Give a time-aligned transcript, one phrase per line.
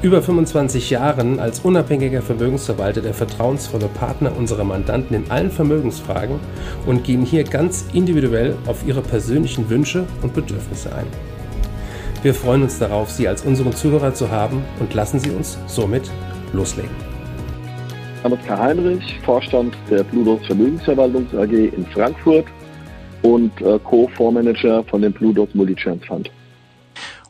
[0.00, 6.38] über 25 Jahren als unabhängiger Vermögensverwalter der vertrauensvolle Partner unserer Mandanten in allen Vermögensfragen
[6.86, 11.06] und gehen hier ganz individuell auf ihre persönlichen Wünsche und Bedürfnisse ein.
[12.22, 16.10] Wir freuen uns darauf, Sie als unseren Zuhörer zu haben und lassen Sie uns somit
[16.52, 16.90] loslegen.
[18.22, 22.46] Name ist Karl Heinrich, Vorstand der Plutos Vermögensverwaltungs AG in Frankfurt
[23.22, 26.30] und äh, Co-Fondsmanager von dem Plutos Multichance Fund.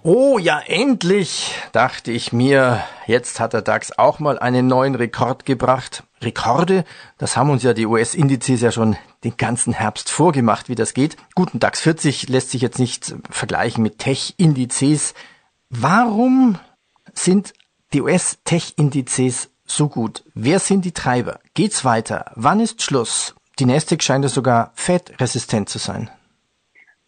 [0.04, 2.84] Oh ja, endlich, dachte ich mir.
[3.06, 6.04] Jetzt hat der DAX auch mal einen neuen Rekord gebracht.
[6.22, 6.84] Rekorde,
[7.18, 11.16] das haben uns ja die US-Indizes ja schon den ganzen Herbst vorgemacht, wie das geht.
[11.34, 15.14] Guten DAX 40 lässt sich jetzt nicht vergleichen mit Tech-Indizes.
[15.68, 16.58] Warum
[17.12, 17.52] sind
[17.92, 20.24] die US-Tech-Indizes so gut?
[20.32, 21.40] Wer sind die Treiber?
[21.54, 22.30] Geht's weiter?
[22.36, 23.34] Wann ist Schluss?
[23.58, 26.08] Die Nasdaq scheint ja sogar fettresistent zu sein.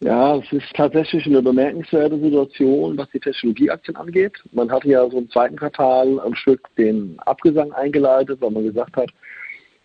[0.03, 4.33] Ja, es ist tatsächlich eine bemerkenswerte Situation, was die Technologieaktien angeht.
[4.51, 8.97] Man hatte ja so im zweiten Quartal am Stück den Abgesang eingeleitet, weil man gesagt
[8.97, 9.11] hat,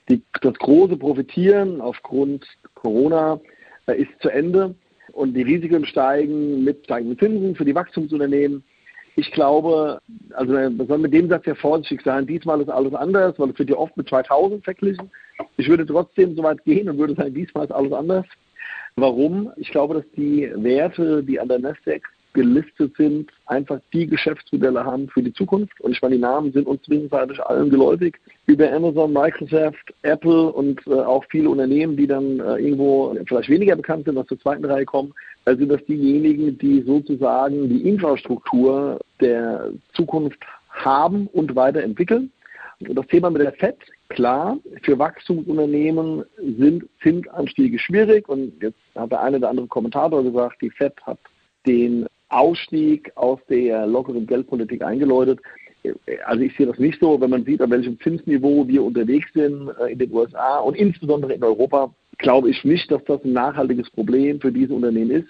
[0.08, 3.38] die, das große Profitieren aufgrund Corona
[3.88, 4.74] äh, ist zu Ende
[5.12, 8.64] und die Risiken steigen mit steigenden Zinsen für die Wachstumsunternehmen.
[9.16, 10.00] Ich glaube,
[10.32, 12.26] also man soll mit dem Satz ja vorsichtig sein.
[12.26, 15.10] Diesmal ist alles anders, weil es wird ja oft mit 2000 verglichen.
[15.58, 18.24] Ich würde trotzdem so weit gehen und würde sagen, diesmal ist alles anders.
[18.96, 19.52] Warum?
[19.56, 22.02] Ich glaube, dass die Werte, die an der Nasdaq
[22.32, 25.80] gelistet sind, einfach die Geschäftsmodelle haben für die Zukunft.
[25.80, 28.16] Und ich meine, die Namen sind uns zwischenzeitlich allen geläufig.
[28.46, 33.76] Über Amazon, Microsoft, Apple und äh, auch viele Unternehmen, die dann äh, irgendwo vielleicht weniger
[33.76, 35.12] bekannt sind, aus der zweiten Reihe kommen,
[35.46, 40.38] also sind das diejenigen, die sozusagen die Infrastruktur der Zukunft
[40.70, 42.30] haben und weiterentwickeln.
[42.80, 43.76] Und das Thema mit der FED
[44.08, 46.24] Klar, für Wachstumsunternehmen
[46.58, 51.18] sind Zinsanstiege schwierig und jetzt hat der eine oder andere Kommentator gesagt, die FED hat
[51.66, 55.40] den Ausstieg aus der lockeren Geldpolitik eingeläutet.
[56.24, 59.70] Also ich sehe das nicht so, wenn man sieht, an welchem Zinsniveau wir unterwegs sind
[59.80, 63.90] äh, in den USA und insbesondere in Europa, glaube ich nicht, dass das ein nachhaltiges
[63.90, 65.28] Problem für diese Unternehmen ist.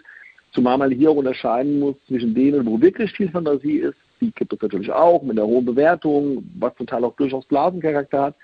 [0.52, 4.52] Zumal man hier auch unterscheiden muss zwischen denen, wo wirklich viel Fantasie ist, die gibt
[4.52, 8.34] es natürlich auch mit einer hohen Bewertung, was zum Teil auch durchaus Blasencharakter hat.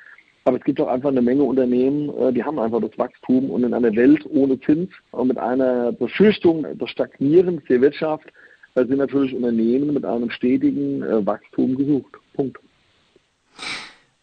[0.44, 3.64] Aber es gibt auch einfach eine Menge Unternehmen, äh, die haben einfach das Wachstum und
[3.64, 8.26] in einer Welt ohne Zins und mit einer Befürchtung des Stagnierens der Wirtschaft
[8.74, 12.16] äh, sind natürlich Unternehmen mit einem stetigen äh, Wachstum gesucht.
[12.34, 12.58] Punkt.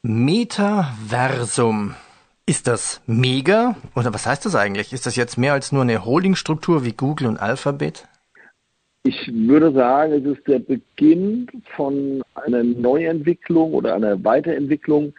[0.01, 1.95] Metaversum.
[2.45, 3.75] Ist das mega?
[3.95, 4.91] Oder was heißt das eigentlich?
[4.91, 8.07] Ist das jetzt mehr als nur eine Holdingstruktur wie Google und Alphabet?
[9.03, 15.13] Ich würde sagen, es ist der Beginn von einer Neuentwicklung oder einer Weiterentwicklung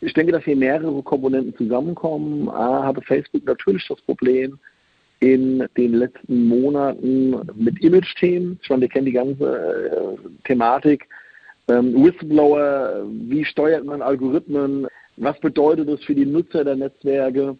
[0.00, 2.48] ich denke, dass hier mehrere Komponenten zusammenkommen.
[2.48, 4.58] A, hatte Facebook natürlich das Problem
[5.20, 8.60] in den letzten Monaten mit Image-Themen.
[8.62, 11.08] Ich meine, wir kennen die ganze äh, Thematik.
[11.68, 14.86] Ähm, Whistleblower, wie steuert man Algorithmen?
[15.16, 17.56] Was bedeutet das für die Nutzer der Netzwerke?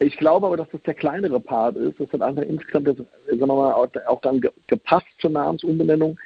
[0.00, 1.98] Ich glaube aber, dass das der kleinere Part ist.
[1.98, 6.18] Das hat einfach insgesamt, das, sagen wir mal, auch, auch dann gepasst zur Namensumbenennung.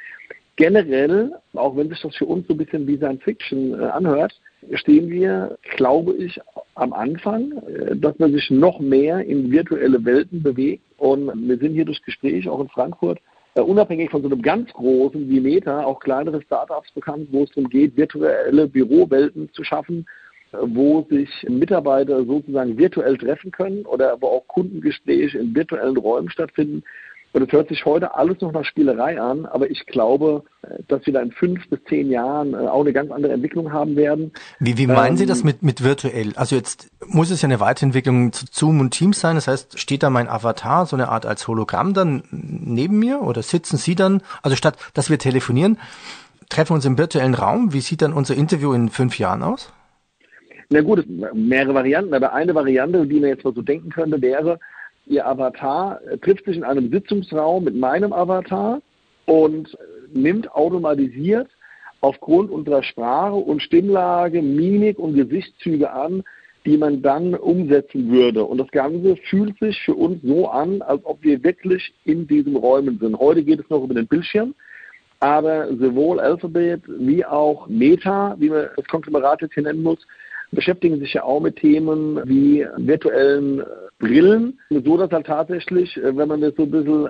[0.57, 4.39] Generell, auch wenn sich das für uns so ein bisschen wie Science Fiction äh, anhört,
[4.75, 6.41] stehen wir, glaube ich,
[6.75, 10.85] am Anfang, äh, dass man sich noch mehr in virtuelle Welten bewegt.
[10.97, 13.19] Und wir sind hier durch Gespräch auch in Frankfurt
[13.55, 17.51] Uh, unabhängig von so einem ganz großen wie Meta auch kleinere Startups bekannt, wo es
[17.51, 20.07] darum geht, virtuelle Bürowelten zu schaffen,
[20.53, 26.83] wo sich Mitarbeiter sozusagen virtuell treffen können oder wo auch Kundengespräche in virtuellen Räumen stattfinden.
[27.35, 31.07] Und es hört sich heute alles noch nach Spielerei an, aber ich glaube, äh, dass
[31.07, 34.33] wir da in fünf bis zehn Jahren äh, auch eine ganz andere Entwicklung haben werden.
[34.59, 36.33] Wie, wie meinen ähm, Sie das mit, mit virtuell?
[36.37, 39.37] Also jetzt muss es ja eine Weiterentwicklung zu Zoom und Teams sein.
[39.37, 43.43] Das heißt, steht da mein Avatar, so eine Art als Hologramm dann neben mir oder
[43.43, 45.79] sitzen Sie dann, also statt dass wir telefonieren,
[46.51, 47.73] treffen wir uns im virtuellen Raum.
[47.73, 49.73] Wie sieht dann unser Interview in fünf Jahren aus?
[50.69, 54.59] Na gut, mehrere Varianten, aber eine Variante, die man jetzt mal so denken könnte, wäre,
[55.07, 58.81] Ihr Avatar trifft sich in einem Sitzungsraum mit meinem Avatar
[59.27, 59.77] und
[60.13, 61.49] nimmt automatisiert
[62.01, 66.23] aufgrund unserer Sprache und Stimmlage, Mimik und Gesichtszüge an,
[66.67, 68.45] die man dann umsetzen würde.
[68.45, 72.57] Und das Ganze fühlt sich für uns so an, als ob wir wirklich in diesen
[72.57, 73.19] Räumen sind.
[73.19, 74.55] Heute geht es noch über den Bildschirm,
[75.21, 80.07] aber sowohl Alphabet wie auch Meta, wie man das Konglomerat jetzt hier nennen muss,
[80.53, 83.63] beschäftigen sich ja auch mit Themen wie virtuellen
[83.99, 87.09] Brillen, so dass halt tatsächlich, wenn man das so ein bisschen,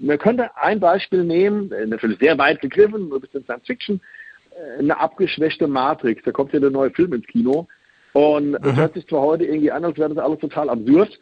[0.00, 4.00] man könnte ein Beispiel nehmen, natürlich sehr weit gegriffen, ein bisschen Science Fiction,
[4.78, 6.22] eine abgeschwächte Matrix.
[6.24, 7.66] Da kommt ja der neue Film ins Kino.
[8.12, 8.76] Und das mhm.
[8.76, 11.18] hört sich zwar heute irgendwie an, als wäre das alles total absurd,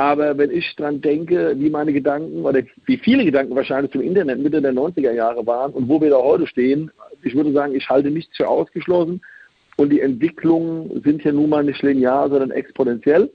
[0.00, 4.38] aber wenn ich dran denke, wie meine Gedanken oder wie viele Gedanken wahrscheinlich zum Internet
[4.38, 6.90] Mitte der 90er Jahre waren und wo wir da heute stehen,
[7.22, 9.20] ich würde sagen, ich halte nichts für ausgeschlossen.
[9.80, 13.32] Und die Entwicklungen sind ja nun mal nicht linear, sondern exponentiell.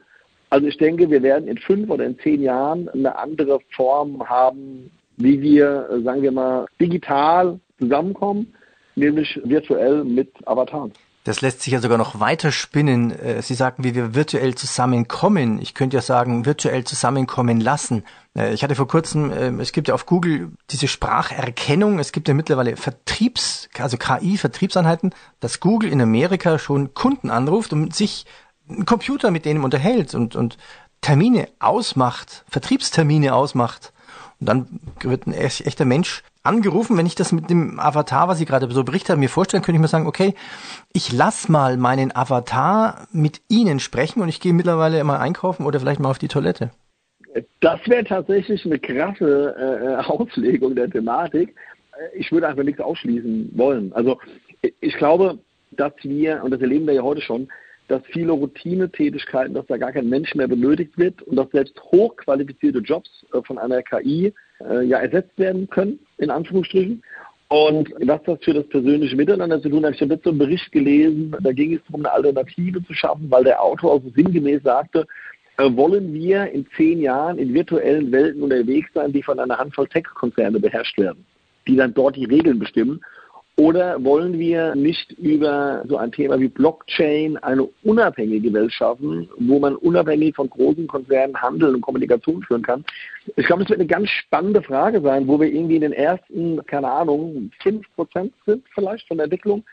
[0.51, 4.92] Also ich denke, wir werden in fünf oder in zehn Jahren eine andere Form haben,
[5.18, 8.53] wie wir, sagen wir mal, digital zusammenkommen,
[8.95, 10.94] nämlich virtuell mit Avataren.
[11.25, 13.12] Das lässt sich ja sogar noch weiter spinnen.
[13.12, 15.60] Äh, Sie sagten, wie wir virtuell zusammenkommen.
[15.60, 18.04] Ich könnte ja sagen, virtuell zusammenkommen lassen.
[18.38, 21.98] Äh, ich hatte vor kurzem, ähm, es gibt ja auf Google diese Spracherkennung.
[21.98, 27.95] Es gibt ja mittlerweile Vertriebs, also KI-Vertriebseinheiten, dass Google in Amerika schon Kunden anruft und
[27.95, 28.28] sich
[28.69, 30.57] einen Computer mit denen unterhält und, und
[31.01, 33.94] Termine ausmacht, Vertriebstermine ausmacht.
[34.39, 38.45] Und dann wird ein echter Mensch angerufen, wenn ich das mit dem Avatar, was Sie
[38.45, 40.33] gerade so berichtet haben, mir vorstellen, könnte ich mir sagen, okay,
[40.94, 45.80] ich lass mal meinen Avatar mit Ihnen sprechen und ich gehe mittlerweile immer einkaufen oder
[45.80, 46.71] vielleicht mal auf die Toilette.
[47.59, 51.56] Das wäre tatsächlich eine krasse äh, Auslegung der Thematik.
[52.13, 53.92] Ich würde einfach nichts ausschließen wollen.
[53.94, 54.19] Also
[54.80, 55.39] ich glaube,
[55.71, 57.50] dass wir, und das erleben wir ja heute schon,
[57.88, 62.80] dass viele Routinetätigkeiten, dass da gar kein Mensch mehr benötigt wird und dass selbst hochqualifizierte
[62.80, 64.34] Jobs äh, von einer KI
[64.68, 67.04] äh, ja ersetzt werden können, in Anführungsstrichen.
[67.48, 70.40] Und was das für das persönliche Miteinander zu tun hat, ich habe jetzt so einen
[70.40, 74.64] Bericht gelesen, da ging es darum, eine Alternative zu schaffen, weil der Autor also sinngemäß
[74.64, 75.06] sagte,
[75.58, 79.88] äh, wollen wir in zehn Jahren in virtuellen Welten unterwegs sein, die von einer Handvoll
[79.88, 81.24] Tech-Konzerne beherrscht werden,
[81.68, 83.00] die dann dort die Regeln bestimmen
[83.57, 89.60] oder wollen wir nicht über so ein Thema wie Blockchain eine unabhängige Welt schaffen, wo
[89.60, 92.84] man unabhängig von großen Konzernen Handel und Kommunikation führen kann?
[93.38, 96.66] Ich glaube, das wird eine ganz spannende Frage sein, wo wir irgendwie in den ersten,
[96.66, 99.63] keine Ahnung, fünf Prozent sind vielleicht von der Entwicklung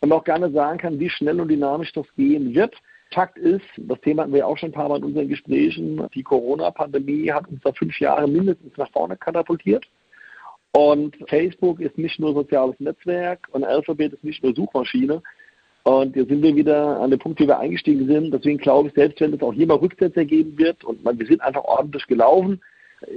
[0.00, 2.74] und auch gerne sagen kann, wie schnell und dynamisch das gehen wird.
[3.12, 6.22] Fakt ist, das Thema hatten wir auch schon ein paar Mal in unseren Gesprächen, die
[6.22, 9.84] Corona-Pandemie hat uns da fünf Jahre mindestens nach vorne katapultiert.
[10.72, 15.22] Und Facebook ist nicht nur soziales Netzwerk und Alphabet ist nicht nur Suchmaschine.
[15.82, 18.32] Und jetzt sind wir wieder an dem Punkt, wie wir eingestiegen sind.
[18.32, 21.26] Deswegen glaube ich, selbst wenn es auch hier mal Rücksätze geben wird und man, wir
[21.26, 22.60] sind einfach ordentlich gelaufen,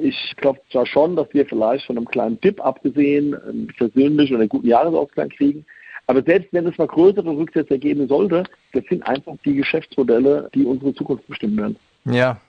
[0.02, 4.42] ich glaube zwar schon, dass wir vielleicht von einem kleinen Tipp abgesehen einen persönlichen oder
[4.42, 5.66] einen guten Jahresausgang kriegen,
[6.08, 10.66] aber selbst wenn es mal größere Rücksätze geben sollte, das sind einfach die Geschäftsmodelle, die
[10.66, 11.76] unsere Zukunft bestimmen werden.
[12.06, 12.40] Ja,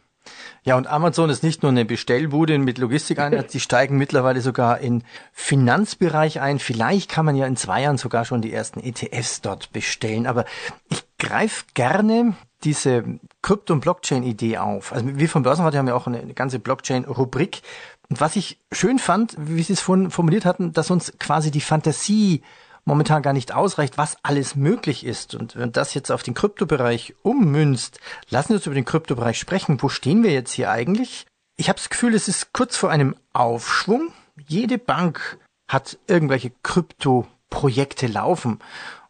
[0.63, 5.05] ja, und Amazon ist nicht nur eine Bestellbude mit Logistikeinheit, sie steigen mittlerweile sogar in
[5.33, 6.59] Finanzbereich ein.
[6.59, 10.27] Vielleicht kann man ja in zwei Jahren sogar schon die ersten ETFs dort bestellen.
[10.27, 10.45] Aber
[10.91, 12.35] ich greife gerne
[12.65, 13.05] diese
[13.43, 14.93] Krypto- und Blockchain-Idee auf.
[14.93, 17.61] Also wir vom Börsenrat haben ja auch eine ganze Blockchain-Rubrik.
[18.09, 21.61] Und was ich schön fand, wie Sie es vorhin formuliert hatten, dass uns quasi die
[21.61, 22.43] Fantasie
[22.85, 25.35] momentan gar nicht ausreicht, was alles möglich ist.
[25.35, 29.81] Und wenn das jetzt auf den Kryptobereich ummünzt, lassen Sie uns über den Kryptobereich sprechen.
[29.81, 31.27] Wo stehen wir jetzt hier eigentlich?
[31.57, 34.13] Ich habe das Gefühl, es ist kurz vor einem Aufschwung.
[34.47, 35.39] Jede Bank
[35.69, 38.59] hat irgendwelche Krypto-Projekte laufen.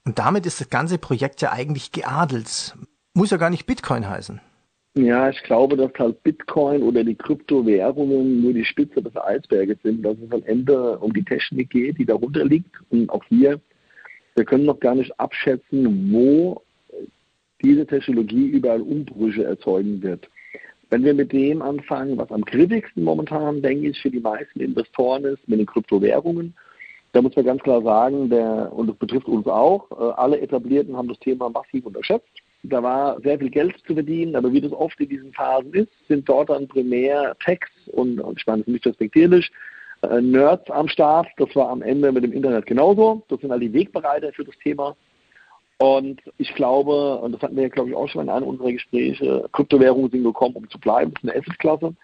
[0.04, 2.76] Und damit ist das ganze Projekt ja eigentlich geadelt.
[3.14, 4.40] Muss ja gar nicht Bitcoin heißen.
[4.96, 10.04] Ja, ich glaube, dass halt Bitcoin oder die Kryptowährungen nur die Spitze des Eisberges sind,
[10.04, 12.76] dass es am Ende um die Technik geht, die darunter liegt.
[12.90, 13.60] Und auch hier,
[14.36, 16.62] wir können noch gar nicht abschätzen, wo
[17.60, 20.28] diese Technologie überall Umbrüche erzeugen wird.
[20.90, 25.24] Wenn wir mit dem anfangen, was am kritischsten momentan, denke ich, für die meisten Investoren
[25.24, 26.54] ist, mit den Kryptowährungen,
[27.10, 30.96] da muss man ganz klar sagen, der, und das betrifft uns auch, äh, alle Etablierten
[30.96, 32.43] haben das Thema massiv unterschätzt.
[32.66, 35.92] Da war sehr viel Geld zu verdienen, aber wie das oft in diesen Phasen ist,
[36.08, 39.50] sind dort dann primär Techs und, und ich meine, das nicht respektierlich,
[40.02, 41.28] äh, Nerds am Start.
[41.36, 43.22] Das war am Ende mit dem Internet genauso.
[43.28, 44.96] Das sind all die Wegbereiter für das Thema.
[45.78, 48.72] Und ich glaube, und das hatten wir ja, glaube ich, auch schon in einem unserer
[48.72, 51.12] Gespräche, Kryptowährungen sind gekommen, um zu bleiben.
[51.12, 51.94] Das ist eine Assetklasse.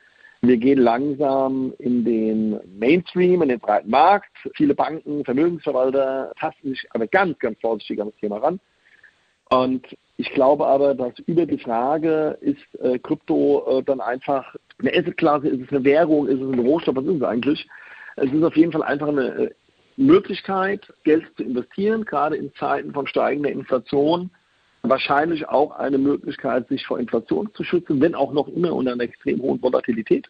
[0.42, 4.30] Wir gehen langsam in den Mainstream, in den breiten Markt.
[4.54, 8.60] Viele Banken, Vermögensverwalter tasten sich aber ganz, ganz vorsichtig an das Thema ran.
[9.50, 14.92] Und ich glaube aber, dass über die Frage, ist äh, Krypto äh, dann einfach eine
[14.92, 17.68] Assetklasse, ist es eine Währung, ist es ein Rohstoff, was ist es eigentlich?
[18.16, 19.50] Es ist auf jeden Fall einfach eine äh,
[19.96, 24.30] Möglichkeit, Geld zu investieren, gerade in Zeiten von steigender Inflation.
[24.82, 29.04] Wahrscheinlich auch eine Möglichkeit, sich vor Inflation zu schützen, wenn auch noch immer unter einer
[29.04, 30.28] extrem hohen Volatilität.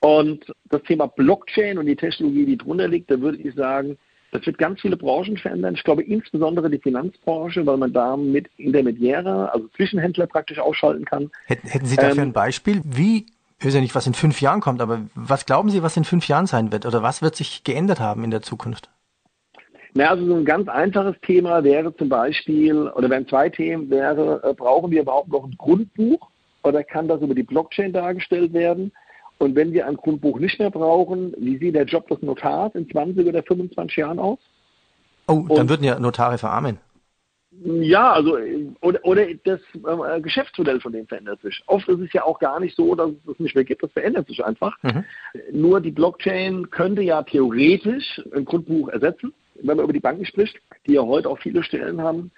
[0.00, 3.98] Und das Thema Blockchain und die Technologie, die drunter liegt, da würde ich sagen,
[4.30, 5.74] Das wird ganz viele Branchen verändern.
[5.74, 11.30] Ich glaube insbesondere die Finanzbranche, weil man da mit Intermediäre, also Zwischenhändler praktisch ausschalten kann.
[11.46, 12.82] Hätten, Sie dafür ähm, ein Beispiel?
[12.84, 13.26] Wie,
[13.58, 16.04] ich weiß ja nicht, was in fünf Jahren kommt, aber was glauben Sie, was in
[16.04, 16.84] fünf Jahren sein wird?
[16.84, 18.90] Oder was wird sich geändert haben in der Zukunft?
[19.94, 24.42] Na, also so ein ganz einfaches Thema wäre zum Beispiel, oder wären zwei Themen, wäre,
[24.44, 26.28] äh, brauchen wir überhaupt noch ein Grundbuch
[26.62, 28.92] oder kann das über die Blockchain dargestellt werden?
[29.38, 32.90] Und wenn wir ein Grundbuch nicht mehr brauchen, wie sieht der Job des Notars in
[32.90, 34.38] 20 oder 25 Jahren aus?
[35.28, 36.78] Oh, dann Und, würden ja Notare verarmen.
[37.50, 38.38] Ja, also
[38.82, 41.62] oder, oder das äh, Geschäftsmodell von dem verändert sich.
[41.66, 43.90] Oft ist es ja auch gar nicht so, dass es das nicht mehr gibt, das
[43.92, 44.76] verändert sich einfach.
[44.82, 45.04] Mhm.
[45.52, 50.58] Nur die Blockchain könnte ja theoretisch ein Grundbuch ersetzen, wenn man über die Banken spricht,
[50.86, 52.30] die ja heute auch viele Stellen haben,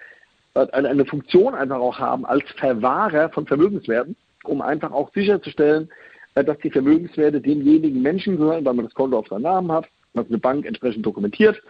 [0.55, 5.89] äh, eine, eine Funktion einfach auch haben als Verwahrer von Vermögenswerten, um einfach auch sicherzustellen,
[6.35, 10.27] dass die Vermögenswerte demjenigen Menschen gehören, weil man das Konto auf seinen Namen hat, was
[10.27, 11.61] eine Bank entsprechend dokumentiert.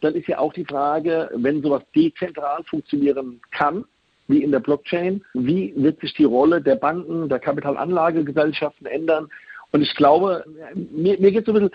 [0.00, 3.84] Dann ist ja auch die Frage, wenn sowas dezentral funktionieren kann,
[4.28, 9.28] wie in der Blockchain, wie wird sich die Rolle der Banken, der Kapitalanlagegesellschaften ändern?
[9.72, 11.70] Und ich glaube, mir, mir geht so ein bisschen,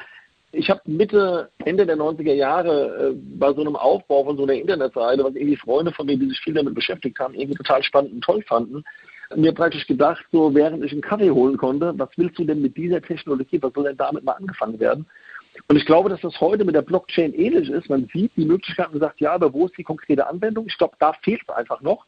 [0.52, 4.54] ich habe Mitte, Ende der 90er Jahre äh, bei so einem Aufbau von so einer
[4.54, 8.14] Internetseite, was irgendwie Freunde von mir, die sich viel damit beschäftigt haben, irgendwie total spannend
[8.14, 8.84] und toll fanden,
[9.36, 12.78] mir praktisch gedacht, so während ich einen Kaffee holen konnte, was willst du denn mit
[12.78, 15.06] dieser Technologie, was soll denn damit mal angefangen werden?
[15.68, 17.90] Und ich glaube, dass das heute mit der Blockchain ähnlich ist.
[17.90, 20.66] Man sieht die Möglichkeiten und sagt, ja, aber wo ist die konkrete Anwendung?
[20.68, 22.06] Ich glaube, da fehlt es einfach noch.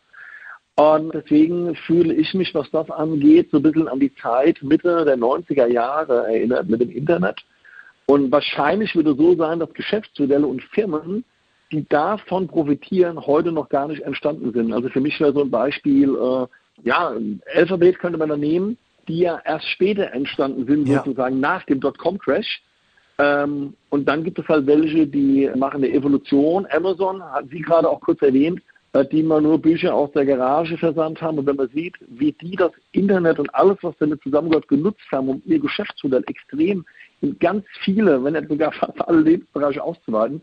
[0.76, 5.04] Und deswegen fühle ich mich, was das angeht, so ein bisschen an die Zeit Mitte
[5.04, 7.44] der 90er Jahre erinnert mit dem Internet.
[8.06, 11.26] Und wahrscheinlich würde so sein, dass Geschäftsmodelle und Firmen,
[11.72, 14.72] die davon profitieren, heute noch gar nicht entstanden sind.
[14.72, 16.48] Also für mich wäre so ein Beispiel, äh,
[16.84, 17.14] ja,
[17.54, 21.04] Alphabet könnte man da nehmen, die ja erst später entstanden sind, ja.
[21.04, 22.62] sozusagen nach dem Dotcom-Crash.
[23.18, 26.66] Ähm, und dann gibt es halt welche, die machen eine Evolution.
[26.72, 28.62] Amazon hat sie gerade auch kurz erwähnt,
[28.94, 31.38] äh, die mal nur Bücher aus der Garage versandt haben.
[31.38, 35.30] Und wenn man sieht, wie die das Internet und alles, was damit zusammengehört, genutzt haben,
[35.30, 36.86] um ihr Geschäftsmodell extrem
[37.22, 40.42] in ganz viele, wenn nicht sogar fast alle Lebensbereiche auszuweiten,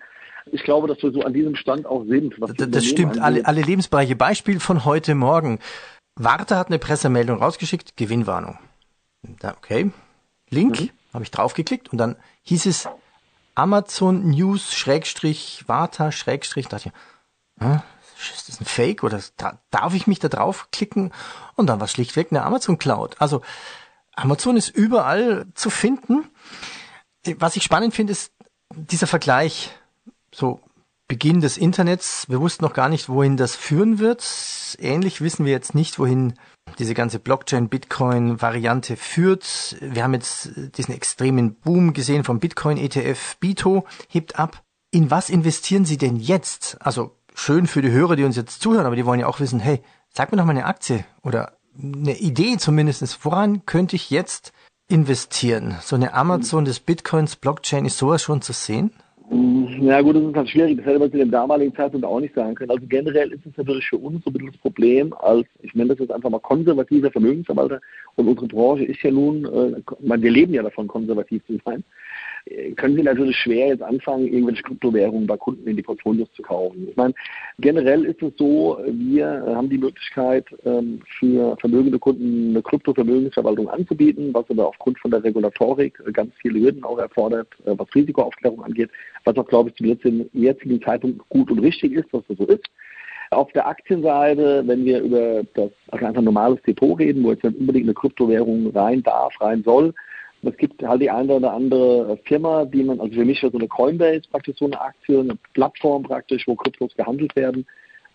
[0.52, 2.34] ich glaube, dass wir so an diesem Stand auch sind.
[2.56, 4.14] das, stimmt, alle, alle Lebensbereiche.
[4.14, 5.58] Beispiel von heute Morgen.
[6.16, 8.58] Warte hat eine Pressemeldung rausgeschickt, Gewinnwarnung.
[9.22, 9.90] Da, okay,
[10.48, 10.90] Link, mhm.
[11.12, 12.88] habe ich draufgeklickt und dann hieß es
[13.54, 16.92] Amazon News Schrägstrich Warta Schrägstrich, dachte
[17.58, 17.78] ich, äh,
[18.18, 19.20] ist das ein Fake oder
[19.70, 21.12] darf ich mich da draufklicken?
[21.54, 23.16] Und dann war schlichtweg eine Amazon Cloud.
[23.20, 23.42] Also
[24.14, 26.30] Amazon ist überall zu finden.
[27.38, 28.32] Was ich spannend finde, ist
[28.74, 29.70] dieser Vergleich.
[30.34, 30.60] So
[31.08, 32.28] Beginn des Internets.
[32.28, 34.24] Wir wussten noch gar nicht, wohin das führen wird.
[34.80, 36.34] Ähnlich wissen wir jetzt nicht, wohin
[36.80, 39.76] diese ganze Blockchain-Bitcoin-Variante führt.
[39.80, 43.36] Wir haben jetzt diesen extremen Boom gesehen vom Bitcoin-ETF.
[43.38, 44.64] Bito hebt ab.
[44.90, 46.76] In was investieren Sie denn jetzt?
[46.80, 49.60] Also schön für die Hörer, die uns jetzt zuhören, aber die wollen ja auch wissen,
[49.60, 53.24] hey, sag mir doch mal eine Aktie oder eine Idee zumindest.
[53.24, 54.52] Woran könnte ich jetzt
[54.88, 55.76] investieren?
[55.82, 58.92] So eine Amazon des Bitcoins, Blockchain, ist sowas schon zu sehen?
[59.28, 60.76] Ja gut, das ist halt schwierig.
[60.76, 62.70] Das hätte man zu dem damaligen Zeitpunkt auch nicht sagen können.
[62.70, 65.90] Also generell ist es natürlich für uns so ein bisschen das Problem, als, ich nenne
[65.90, 67.80] das jetzt einfach mal konservativer Vermögensverwalter
[68.14, 71.82] und unsere Branche ist ja nun, äh, wir leben ja davon, konservativ zu sein
[72.76, 76.86] können Sie natürlich schwer jetzt anfangen, irgendwelche Kryptowährungen bei Kunden in die Portfolios zu kaufen.
[76.88, 77.12] Ich meine,
[77.58, 84.32] generell ist es so, wir haben die Möglichkeit, ähm, für vermögende Kunden eine Kryptovermögensverwaltung anzubieten,
[84.32, 88.90] was aber aufgrund von der Regulatorik ganz viele Hürden auch erfordert, äh, was Risikoaufklärung angeht,
[89.24, 92.64] was auch, glaube ich, zum jetzigen Zeitpunkt gut und richtig ist, dass das so ist.
[93.30, 97.58] Auf der Aktienseite, wenn wir über das also einfach normales Depot reden, wo jetzt nicht
[97.58, 99.92] unbedingt eine Kryptowährung rein darf, rein soll,
[100.42, 103.58] es gibt halt die eine oder andere Firma, die man, also für mich ist so
[103.58, 107.66] eine Coinbase praktisch so eine Aktie, eine Plattform praktisch, wo Kryptos gehandelt werden,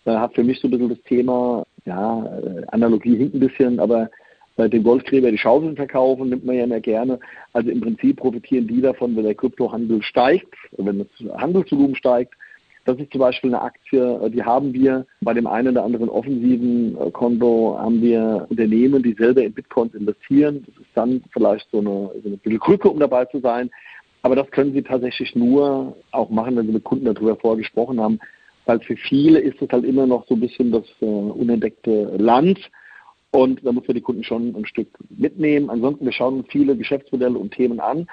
[0.04, 3.80] äh, hat für mich so ein bisschen das Thema, ja, äh, Analogie hinkt ein bisschen,
[3.80, 4.10] aber
[4.56, 7.18] bei den Goldgräber die Schaufeln verkaufen, nimmt man ja immer gerne.
[7.52, 12.34] Also im Prinzip profitieren die davon, wenn der Kryptohandel steigt, wenn das Handelsvolumen steigt,
[12.84, 16.08] das ist zum Beispiel eine Aktie, äh, die haben wir bei dem einen oder anderen
[16.08, 20.64] offensiven äh, Konto, haben wir Unternehmen, die selber in Bitcoins investieren.
[20.66, 23.70] Das ist dann vielleicht so eine, so eine bisschen Krücke, um dabei zu sein.
[24.22, 28.18] Aber das können Sie tatsächlich nur auch machen, wenn Sie mit Kunden darüber vorgesprochen haben,
[28.66, 32.70] weil für viele ist es halt immer noch so ein bisschen das äh, unentdeckte Land.
[33.30, 35.70] Und da muss man die Kunden schon ein Stück mitnehmen.
[35.70, 38.06] Ansonsten, wir schauen viele Geschäftsmodelle und Themen an.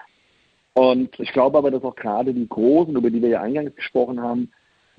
[0.73, 4.21] Und ich glaube aber, dass auch gerade die Großen, über die wir ja eingangs gesprochen
[4.21, 4.49] haben,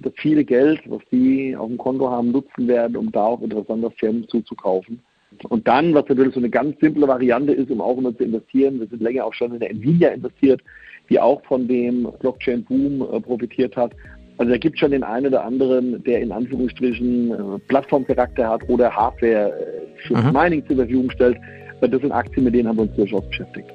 [0.02, 3.90] das viele Geld, was die auf dem Konto haben, nutzen werden, um da auch interessante
[3.92, 5.00] Firmen zuzukaufen.
[5.48, 8.80] und dann, was natürlich so eine ganz simple Variante ist, um auch immer zu investieren,
[8.80, 10.60] wir sind länger auch schon in der Nvidia investiert,
[11.08, 13.92] die auch von dem Blockchain-Boom äh, profitiert hat.
[14.38, 18.68] Also da gibt es schon den einen oder anderen, der in Anführungsstrichen äh, Plattformcharakter hat
[18.68, 20.32] oder Hardware äh, für mhm.
[20.32, 21.36] Mining zur Verfügung stellt.
[21.80, 23.68] Das sind Aktien, mit denen haben wir uns durchaus beschäftigt.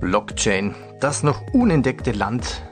[0.00, 2.62] Blockchain, das noch unentdeckte Land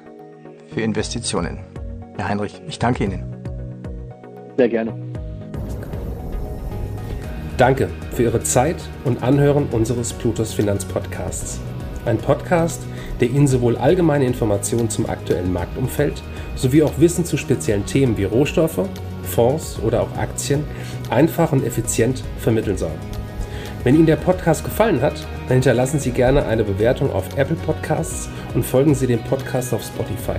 [0.75, 1.72] für Investitionen.
[2.17, 3.25] Herr Heinrich, ich danke Ihnen.
[4.57, 4.93] Sehr gerne.
[7.57, 11.61] Danke für Ihre Zeit und Anhören unseres Plutos Finanzpodcasts.
[12.05, 12.83] Ein Podcast,
[13.21, 16.23] der Ihnen sowohl allgemeine Informationen zum aktuellen Marktumfeld
[16.57, 18.89] sowie auch Wissen zu speziellen Themen wie Rohstoffe,
[19.23, 20.65] Fonds oder auch Aktien
[21.11, 22.91] einfach und effizient vermitteln soll.
[23.85, 28.29] Wenn Ihnen der Podcast gefallen hat, dann hinterlassen Sie gerne eine Bewertung auf Apple Podcasts
[28.55, 30.39] und folgen Sie dem Podcast auf Spotify.